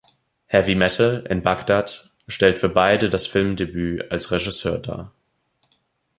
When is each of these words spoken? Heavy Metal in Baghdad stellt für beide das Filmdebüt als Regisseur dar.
Heavy 0.47 0.73
Metal 0.73 1.27
in 1.29 1.43
Baghdad 1.43 2.09
stellt 2.27 2.57
für 2.57 2.69
beide 2.69 3.07
das 3.11 3.27
Filmdebüt 3.27 4.09
als 4.11 4.31
Regisseur 4.31 4.79
dar. 4.79 5.13